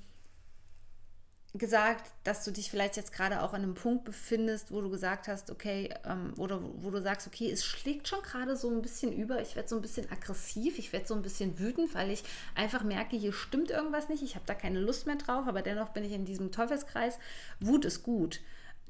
gesagt, 1.55 2.11
dass 2.25 2.45
du 2.45 2.53
dich 2.53 2.71
vielleicht 2.71 2.97
jetzt 2.97 3.13
gerade 3.13 3.43
auch 3.43 3.53
an 3.53 3.63
einem 3.63 3.75
Punkt 3.75 4.05
befindest, 4.05 4.73
wo 4.73 4.81
du 4.81 4.91
gesagt 4.91 5.29
hast, 5.29 5.51
okay, 5.51 5.93
ähm, 6.05 6.33
oder 6.37 6.61
wo 6.63 6.91
du 6.91 7.03
sagst, 7.03 7.27
okay, 7.27 7.51
es 7.51 7.65
schlägt 7.65 8.09
schon 8.09 8.23
gerade 8.23 8.57
so 8.57 8.71
ein 8.71 8.83
bisschen 8.83 9.13
über, 9.13 9.41
ich 9.41 9.55
werde 9.55 9.69
so 9.69 9.77
ein 9.77 9.83
bisschen 9.83 10.11
aggressiv, 10.11 10.79
ich 10.79 10.93
werde 10.93 11.07
so 11.07 11.15
ein 11.15 11.23
bisschen 11.23 11.59
wütend, 11.59 11.95
weil 11.95 12.11
ich 12.11 12.25
einfach 12.55 12.83
merke, 12.83 13.17
hier 13.17 13.33
stimmt 13.33 13.71
irgendwas 13.71 14.09
nicht, 14.09 14.23
ich 14.23 14.35
habe 14.35 14.47
da 14.47 14.55
keine 14.55 14.81
Lust 14.81 15.07
mehr 15.07 15.17
drauf, 15.17 15.47
aber 15.47 15.63
dennoch 15.63 15.91
bin 15.91 16.05
ich 16.05 16.13
in 16.13 16.25
diesem 16.25 16.51
Teufelskreis. 16.51 17.19
Wut 17.61 17.85
ist 17.85 18.03
gut. 18.03 18.41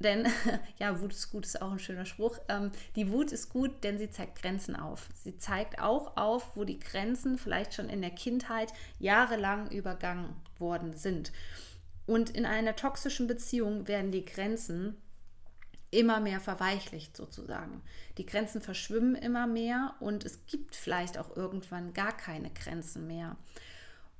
Denn, 0.01 0.27
ja, 0.79 0.99
Wut 0.99 1.13
ist 1.13 1.31
gut, 1.31 1.45
ist 1.45 1.61
auch 1.61 1.71
ein 1.71 1.79
schöner 1.79 2.05
Spruch. 2.05 2.39
Ähm, 2.49 2.71
die 2.95 3.11
Wut 3.11 3.31
ist 3.31 3.49
gut, 3.49 3.83
denn 3.83 3.97
sie 3.97 4.09
zeigt 4.09 4.41
Grenzen 4.41 4.75
auf. 4.75 5.09
Sie 5.13 5.37
zeigt 5.37 5.79
auch 5.81 6.17
auf, 6.17 6.55
wo 6.55 6.63
die 6.63 6.79
Grenzen 6.79 7.37
vielleicht 7.37 7.73
schon 7.73 7.89
in 7.89 8.01
der 8.01 8.11
Kindheit 8.11 8.73
jahrelang 8.99 9.69
übergangen 9.69 10.35
worden 10.59 10.95
sind. 10.95 11.31
Und 12.05 12.29
in 12.31 12.45
einer 12.45 12.75
toxischen 12.75 13.27
Beziehung 13.27 13.87
werden 13.87 14.11
die 14.11 14.25
Grenzen 14.25 14.97
immer 15.91 16.19
mehr 16.19 16.39
verweichlicht 16.39 17.15
sozusagen. 17.15 17.81
Die 18.17 18.25
Grenzen 18.25 18.61
verschwimmen 18.61 19.15
immer 19.15 19.45
mehr 19.45 19.95
und 19.99 20.25
es 20.25 20.45
gibt 20.45 20.75
vielleicht 20.75 21.17
auch 21.17 21.35
irgendwann 21.35 21.93
gar 21.93 22.15
keine 22.15 22.49
Grenzen 22.49 23.07
mehr. 23.07 23.35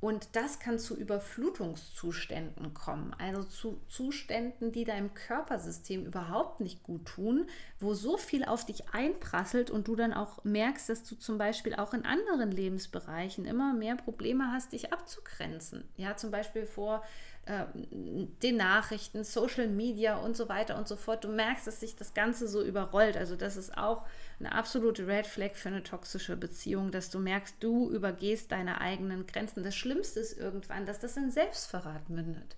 Und 0.01 0.35
das 0.35 0.59
kann 0.59 0.79
zu 0.79 0.97
Überflutungszuständen 0.97 2.73
kommen, 2.73 3.15
also 3.19 3.43
zu 3.43 3.79
Zuständen, 3.87 4.71
die 4.71 4.83
deinem 4.83 5.13
Körpersystem 5.13 6.07
überhaupt 6.07 6.59
nicht 6.59 6.81
gut 6.81 7.05
tun, 7.05 7.45
wo 7.79 7.93
so 7.93 8.17
viel 8.17 8.43
auf 8.43 8.65
dich 8.65 8.89
einprasselt 8.93 9.69
und 9.69 9.87
du 9.87 9.95
dann 9.95 10.11
auch 10.11 10.43
merkst, 10.43 10.89
dass 10.89 11.03
du 11.03 11.15
zum 11.15 11.37
Beispiel 11.37 11.75
auch 11.75 11.93
in 11.93 12.03
anderen 12.03 12.51
Lebensbereichen 12.51 13.45
immer 13.45 13.73
mehr 13.73 13.95
Probleme 13.95 14.51
hast, 14.51 14.73
dich 14.73 14.91
abzugrenzen. 14.91 15.87
Ja, 15.97 16.17
zum 16.17 16.31
Beispiel 16.31 16.65
vor 16.65 17.03
äh, 17.45 17.65
den 17.73 18.57
Nachrichten, 18.57 19.23
Social 19.23 19.67
Media 19.67 20.17
und 20.17 20.35
so 20.35 20.49
weiter 20.49 20.77
und 20.77 20.87
so 20.87 20.95
fort. 20.95 21.23
Du 21.23 21.27
merkst, 21.27 21.67
dass 21.67 21.79
sich 21.79 21.95
das 21.95 22.15
Ganze 22.15 22.47
so 22.47 22.63
überrollt. 22.63 23.17
Also 23.17 23.35
das 23.35 23.55
ist 23.55 23.77
auch 23.77 24.03
eine 24.41 24.55
absolute 24.55 25.07
Red 25.07 25.27
Flag 25.27 25.53
für 25.53 25.69
eine 25.69 25.83
toxische 25.83 26.35
Beziehung, 26.35 26.91
dass 26.91 27.09
du 27.09 27.19
merkst, 27.19 27.55
du 27.59 27.91
übergehst 27.91 28.51
deine 28.51 28.81
eigenen 28.81 29.27
Grenzen. 29.27 29.63
Das 29.63 29.75
Schlimmste 29.75 30.19
ist 30.19 30.37
irgendwann, 30.37 30.85
dass 30.85 30.99
das 30.99 31.15
in 31.15 31.29
Selbstverrat 31.29 32.09
mündet. 32.09 32.55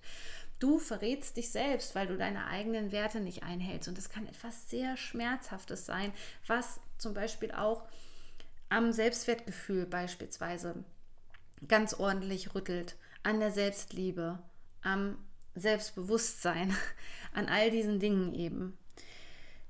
Du 0.58 0.78
verrätst 0.78 1.36
dich 1.36 1.50
selbst, 1.50 1.94
weil 1.94 2.06
du 2.06 2.16
deine 2.16 2.46
eigenen 2.46 2.90
Werte 2.90 3.20
nicht 3.20 3.42
einhältst. 3.42 3.88
Und 3.88 3.98
das 3.98 4.08
kann 4.08 4.26
etwas 4.26 4.70
sehr 4.70 4.96
Schmerzhaftes 4.96 5.84
sein, 5.84 6.12
was 6.46 6.80
zum 6.96 7.12
Beispiel 7.12 7.52
auch 7.52 7.82
am 8.70 8.92
Selbstwertgefühl 8.92 9.84
beispielsweise 9.84 10.84
ganz 11.68 11.92
ordentlich 11.94 12.54
rüttelt, 12.54 12.96
an 13.22 13.40
der 13.40 13.50
Selbstliebe, 13.50 14.38
am 14.82 15.18
Selbstbewusstsein, 15.54 16.74
an 17.34 17.48
all 17.48 17.70
diesen 17.70 18.00
Dingen 18.00 18.32
eben. 18.32 18.78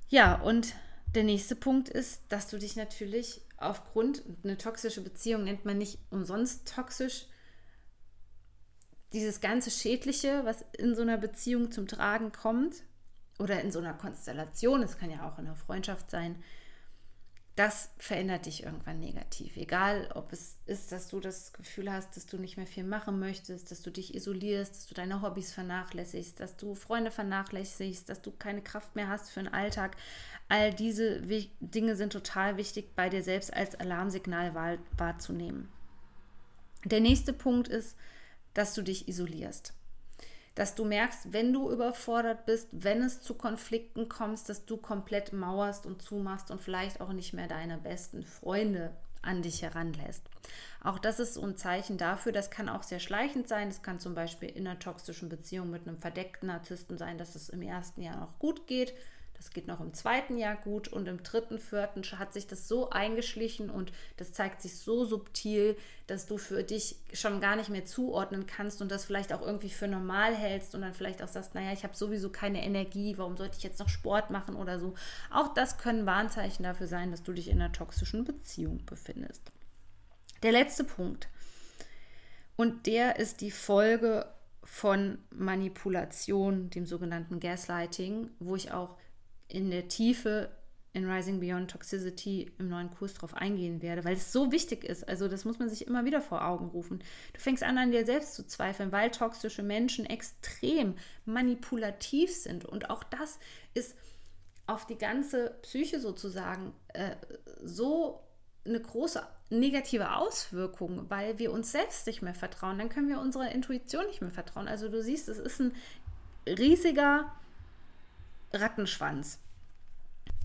Ja, 0.09 0.40
und 0.40 0.75
der 1.14 1.25
nächste 1.25 1.56
Punkt 1.56 1.88
ist, 1.88 2.23
dass 2.28 2.49
du 2.49 2.59
dich 2.59 2.76
natürlich 2.76 3.42
aufgrund, 3.56 4.23
eine 4.42 4.59
toxische 4.59 5.00
Beziehung 5.00 5.44
nennt 5.44 5.64
man 5.64 5.78
nicht 5.78 5.99
umsonst 6.11 6.73
toxisch, 6.75 7.26
dieses 9.12 9.40
ganze 9.40 9.71
Schädliche, 9.71 10.44
was 10.44 10.64
in 10.76 10.94
so 10.94 11.02
einer 11.02 11.18
Beziehung 11.18 11.71
zum 11.71 11.87
Tragen 11.87 12.33
kommt, 12.33 12.83
oder 13.38 13.61
in 13.61 13.73
so 13.73 13.78
einer 13.80 13.94
Konstellation, 13.94 14.83
es 14.83 14.99
kann 14.99 15.11
ja 15.11 15.28
auch 15.28 15.38
in 15.38 15.47
einer 15.47 15.56
Freundschaft 15.56 16.11
sein, 16.11 16.42
das 17.56 17.90
verändert 17.99 18.46
dich 18.46 18.64
irgendwann 18.64 18.99
negativ. 18.99 19.56
Egal, 19.56 20.11
ob 20.14 20.32
es 20.32 20.56
ist, 20.66 20.90
dass 20.90 21.06
du 21.06 21.20
das 21.20 21.52
Gefühl 21.52 21.92
hast, 21.92 22.16
dass 22.16 22.26
du 22.26 22.37
nicht 22.37 22.56
mehr 22.56 22.66
viel 22.66 22.82
machen 22.82 23.20
möchtest, 23.20 23.70
dass 23.70 23.80
du 23.80 23.90
dich 23.90 24.12
isolierst, 24.14 24.75
dass 24.75 24.87
du 24.87 24.94
deine 24.94 25.23
Hobbys 25.23 25.52
vernachlässigst, 25.52 26.40
dass 26.40 26.56
du 26.56 26.75
Freunde 26.75 27.12
vernachlässigst, 27.12 28.08
dass 28.08 28.23
du 28.23 28.32
keine 28.32 28.61
Kraft 28.61 28.96
mehr 28.96 29.08
hast 29.08 29.30
für 29.30 29.40
den 29.40 29.52
Alltag. 29.54 29.96
All 30.49 30.75
diese 30.75 31.20
Dinge 31.61 31.94
sind 31.94 32.12
total 32.12 32.56
wichtig, 32.56 32.96
bei 32.96 33.08
dir 33.08 33.23
selbst 33.23 33.54
als 33.54 33.76
Alarmsignal 33.76 34.54
wahr 34.54 34.78
wahrzunehmen. 34.96 35.68
Der 36.84 37.00
nächste 37.00 37.32
Punkt 37.32 37.68
ist, 37.68 37.96
dass 38.52 38.75
du 38.75 38.82
dich 38.82 39.08
isolierst. 39.08 39.75
Dass 40.54 40.75
du 40.75 40.84
merkst, 40.84 41.32
wenn 41.32 41.52
du 41.52 41.70
überfordert 41.70 42.46
bist, 42.46 42.68
wenn 42.73 43.02
es 43.02 43.20
zu 43.20 43.34
Konflikten 43.34 44.08
kommt, 44.08 44.49
dass 44.49 44.64
du 44.66 44.76
komplett 44.76 45.32
mauerst 45.32 45.87
und 45.87 46.02
zumachst 46.02 46.50
und 46.50 46.61
vielleicht 46.61 47.00
auch 47.00 47.12
nicht 47.12 47.32
mehr 47.32 47.49
deine 47.49 47.78
besten 47.78 48.23
Freunde 48.23 48.90
an 49.23 49.42
dich 49.42 49.62
heranlässt. 49.62 50.23
Auch 50.82 50.99
das 50.99 51.18
ist 51.18 51.34
so 51.34 51.42
ein 51.42 51.56
Zeichen 51.56 51.96
dafür, 51.96 52.30
das 52.30 52.50
kann 52.50 52.68
auch 52.68 52.82
sehr 52.82 53.00
schleichend 53.00 53.49
sein. 53.49 53.70
Das 53.70 53.82
kann 53.82 53.99
zum 53.99 54.14
Beispiel 54.14 54.50
in 54.50 54.66
einer 54.66 54.78
toxischen 54.78 55.28
Beziehung 55.28 55.70
mit 55.70 55.88
einem 55.88 55.99
verdeckten 55.99 56.49
Narzissten 56.49 56.99
sein, 56.99 57.16
dass 57.16 57.34
es 57.34 57.49
im 57.49 57.62
ersten 57.62 58.02
Jahr 58.02 58.18
noch 58.18 58.38
gut 58.38 58.66
geht 58.66 58.92
das 59.36 59.50
geht 59.50 59.66
noch 59.66 59.80
im 59.80 59.92
zweiten 59.92 60.36
Jahr 60.36 60.56
gut 60.56 60.88
und 60.88 61.06
im 61.06 61.22
dritten, 61.22 61.58
vierten 61.58 62.02
hat 62.18 62.32
sich 62.32 62.46
das 62.46 62.68
so 62.68 62.90
eingeschlichen 62.90 63.68
und 63.68 63.92
das 64.16 64.32
zeigt 64.32 64.62
sich 64.62 64.78
so 64.78 65.04
subtil, 65.04 65.76
dass 66.06 66.26
du 66.26 66.38
für 66.38 66.62
dich 66.62 66.96
schon 67.12 67.40
gar 67.40 67.56
nicht 67.56 67.68
mehr 67.68 67.84
zuordnen 67.84 68.46
kannst 68.46 68.80
und 68.80 68.90
das 68.90 69.04
vielleicht 69.04 69.32
auch 69.32 69.42
irgendwie 69.42 69.70
für 69.70 69.88
normal 69.88 70.34
hältst 70.34 70.74
und 70.74 70.82
dann 70.82 70.94
vielleicht 70.94 71.22
auch 71.22 71.28
sagst, 71.28 71.54
naja, 71.54 71.72
ich 71.72 71.82
habe 71.82 71.96
sowieso 71.96 72.30
keine 72.30 72.64
Energie, 72.64 73.18
warum 73.18 73.36
sollte 73.36 73.56
ich 73.56 73.64
jetzt 73.64 73.80
noch 73.80 73.88
Sport 73.88 74.30
machen 74.30 74.56
oder 74.56 74.78
so. 74.78 74.94
Auch 75.30 75.52
das 75.52 75.78
können 75.78 76.06
Warnzeichen 76.06 76.62
dafür 76.62 76.86
sein, 76.86 77.10
dass 77.10 77.22
du 77.22 77.32
dich 77.32 77.48
in 77.48 77.60
einer 77.60 77.72
toxischen 77.72 78.24
Beziehung 78.24 78.84
befindest. 78.86 79.50
Der 80.42 80.52
letzte 80.52 80.84
Punkt. 80.84 81.28
Und 82.56 82.86
der 82.86 83.18
ist 83.18 83.40
die 83.40 83.50
Folge 83.50 84.26
von 84.62 85.18
Manipulation, 85.30 86.70
dem 86.70 86.86
sogenannten 86.86 87.40
Gaslighting, 87.40 88.30
wo 88.38 88.56
ich 88.56 88.72
auch 88.72 88.96
in 89.54 89.70
der 89.70 89.88
Tiefe 89.88 90.50
in 90.94 91.11
Rising 91.11 91.40
Beyond 91.40 91.73
Toxicity 91.73 92.52
im 92.58 92.68
neuen 92.68 92.88
Kurs 92.88 93.14
drauf 93.14 93.34
eingehen 93.34 93.82
werde, 93.82 94.04
weil 94.04 94.14
es 94.14 94.32
so 94.32 94.52
wichtig 94.52 94.84
ist. 94.84 95.06
Also 95.08 95.26
das 95.26 95.44
muss 95.44 95.58
man 95.58 95.68
sich 95.68 95.87
immer 95.88 96.04
wieder 96.04 96.20
vor 96.20 96.46
Augen 96.46 96.68
rufen. 96.68 97.02
Du 97.32 97.40
fängst 97.40 97.64
an, 97.64 97.76
an 97.78 97.90
dir 97.90 98.06
selbst 98.06 98.34
zu 98.34 98.46
zweifeln, 98.46 98.92
weil 98.92 99.11
toxische 99.11 99.64
Menschen 99.64 100.06
extrem 100.06 100.94
manipulativ 101.25 102.32
sind. 102.32 102.64
Und 102.64 102.90
auch 102.90 103.02
das 103.02 103.40
ist 103.75 103.96
auf 104.66 104.87
die 104.87 104.96
ganze 104.96 105.58
Psyche 105.62 105.99
sozusagen 105.99 106.73
äh, 106.92 107.16
so 107.62 108.20
eine 108.64 108.80
große 108.80 109.20
negative 109.50 110.14
Auswirkung, 110.14 111.11
weil 111.11 111.40
wir 111.40 111.52
uns 111.52 111.73
selbst 111.73 112.06
nicht 112.06 112.23
mehr 112.23 112.34
vertrauen. 112.34 112.78
Dann 112.78 112.88
können 112.88 113.08
wir 113.08 113.20
unserer 113.20 113.50
Intuition 113.50 114.06
nicht 114.06 114.20
mehr 114.20 114.30
vertrauen. 114.30 114.68
Also 114.68 114.88
du 114.88 115.02
siehst, 115.02 115.28
es 115.28 115.38
ist 115.38 115.61
ein 115.61 115.73
riesiger 116.46 117.32
Rattenschwanz. 118.54 119.40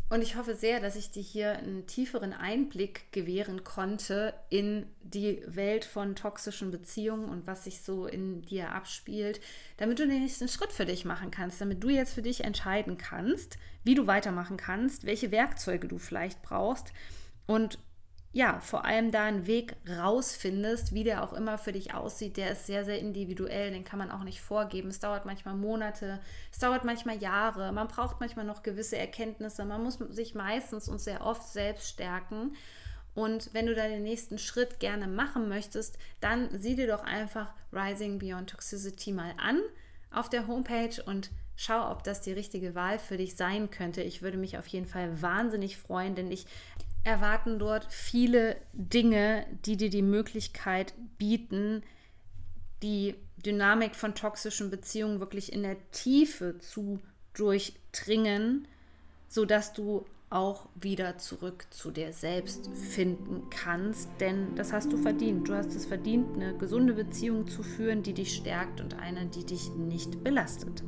Und 0.10 0.24
ich 0.24 0.36
hoffe 0.36 0.56
sehr, 0.56 0.80
dass 0.80 0.96
ich 0.96 1.12
dir 1.12 1.22
hier 1.22 1.52
einen 1.52 1.86
tieferen 1.86 2.34
Einblick 2.34 3.12
gewähren 3.12 3.64
konnte 3.64 4.34
in 4.50 4.88
die 5.04 5.44
Welt 5.46 5.86
von 5.86 6.16
toxischen 6.16 6.72
Beziehungen 6.72 7.30
und 7.30 7.46
was 7.46 7.66
sich 7.66 7.82
so 7.82 8.08
in 8.08 8.42
dir 8.42 8.72
abspielt, 8.72 9.40
damit 9.78 10.00
du 10.00 10.08
den 10.08 10.22
nächsten 10.24 10.48
Schritt 10.48 10.72
für 10.72 10.88
dich 10.88 11.06
machen 11.06 11.30
kannst, 11.30 11.62
damit 11.62 11.84
du 11.84 11.90
jetzt 11.90 12.16
für 12.16 12.24
dich 12.24 12.44
entscheiden 12.44 12.98
kannst, 12.98 13.60
wie 13.84 13.94
du 13.94 14.08
weitermachen 14.08 14.58
kannst, 14.58 15.06
welche 15.06 15.30
Werkzeuge 15.30 15.88
du 15.88 16.00
vielleicht 16.00 16.42
brauchst 16.42 16.92
und 17.46 17.78
ja, 18.32 18.60
vor 18.60 18.86
allem 18.86 19.12
da 19.12 19.24
einen 19.24 19.48
Weg 19.48 19.76
rausfindest, 19.88 20.94
wie 20.94 21.04
der 21.04 21.24
auch 21.24 21.34
immer 21.34 21.58
für 21.58 21.72
dich 21.72 21.96
aussieht, 21.96 22.38
der 22.38 22.52
ist 22.52 22.68
sehr, 22.68 22.86
sehr 22.86 23.00
individuell, 23.00 23.72
den 23.72 23.84
kann 23.84 23.98
man 23.98 24.12
auch 24.12 24.24
nicht 24.24 24.40
vorgeben. 24.40 24.90
Es 24.90 25.00
dauert 25.00 25.26
manchmal 25.26 25.56
Monate, 25.56 26.20
es 26.52 26.60
dauert 26.60 26.84
manchmal 26.84 27.18
Jahre, 27.18 27.72
man 27.72 27.88
braucht 27.88 28.20
manchmal 28.20 28.46
noch 28.46 28.62
gewisse 28.62 28.98
Erkenntnisse, 28.98 29.66
man 29.66 29.84
muss 29.84 29.98
sich 30.10 30.36
meistens 30.36 30.88
und 30.88 31.02
sehr 31.02 31.26
oft 31.26 31.48
selbst 31.48 31.90
stärken. 31.90 32.56
Und 33.16 33.50
wenn 33.54 33.66
du 33.66 33.74
da 33.74 33.88
den 33.88 34.04
nächsten 34.04 34.38
Schritt 34.38 34.80
gerne 34.80 35.08
machen 35.08 35.50
möchtest, 35.50 35.98
dann 36.22 36.50
sieh 36.58 36.76
dir 36.76 36.88
doch 36.88 37.04
einfach 37.04 37.52
Rising 37.74 38.20
Beyond 38.20 38.52
Toxicity 38.52 39.12
mal 39.12 39.34
an 39.38 39.60
auf 40.12 40.30
der 40.30 40.46
Homepage 40.46 41.02
und 41.04 41.32
schau, 41.56 41.92
ob 41.92 42.04
das 42.04 42.22
die 42.22 42.32
richtige 42.32 42.76
Wahl 42.76 43.00
für 43.00 43.18
dich 43.18 43.36
sein 43.36 43.72
könnte. 43.72 44.04
Ich 44.04 44.22
würde 44.22 44.38
mich 44.38 44.58
auf 44.58 44.68
jeden 44.68 44.86
Fall 44.86 45.22
wahnsinnig 45.22 45.78
freuen, 45.78 46.14
denn 46.16 46.32
ich 46.32 46.46
erwarten 47.04 47.60
dort 47.60 47.86
viele 47.90 48.58
Dinge, 48.74 49.46
die 49.66 49.78
dir 49.78 49.90
die 49.90 50.02
Möglichkeit 50.02 50.94
bieten, 51.18 51.84
die 52.84 53.16
Dynamik 53.38 53.96
von 53.96 54.16
toxischen 54.16 54.70
Beziehungen 54.70 55.20
wirklich 55.20 55.54
in 55.54 55.64
der 55.64 55.78
Tiefe 55.92 56.58
zu 56.60 57.00
durchdringen, 57.34 58.68
sodass 59.28 59.74
du 59.74 60.06
auch 60.30 60.68
wieder 60.76 61.18
zurück 61.18 61.66
zu 61.72 61.90
dir 61.90 62.14
selbst 62.14 62.70
finden 62.76 63.50
kannst, 63.50 64.10
denn 64.20 64.56
das 64.56 64.72
hast 64.72 64.92
du 64.92 64.98
verdient. 64.98 65.48
Du 65.48 65.56
hast 65.56 65.74
es 65.74 65.88
verdient, 65.88 66.36
eine 66.36 66.56
gesunde 66.56 66.94
Beziehung 66.94 67.48
zu 67.48 67.64
führen, 67.64 68.04
die 68.04 68.14
dich 68.14 68.36
stärkt 68.36 68.80
und 68.80 69.00
eine, 69.00 69.26
die 69.26 69.46
dich 69.46 69.70
nicht 69.72 70.24
belastet. 70.24 70.84